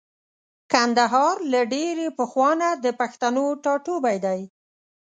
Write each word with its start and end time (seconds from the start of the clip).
کندهار 0.71 1.37
له 1.51 1.61
ډېرې 1.73 2.07
پخوانه 2.19 2.69
د 2.83 2.85
پښتنو 2.99 3.45
ټاټوبی 3.63 4.17
دی. 4.25 4.41